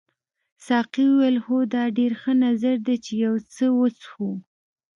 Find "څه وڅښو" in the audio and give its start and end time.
3.53-4.31